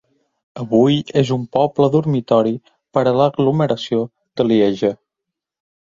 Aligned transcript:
Avui 0.61 0.95
és 1.21 1.33
un 1.35 1.43
poble 1.59 1.91
dormitori 1.97 2.55
per 2.99 3.07
a 3.07 3.15
l'aglomeració 3.21 4.05
de 4.41 4.51
Lieja. 4.53 4.95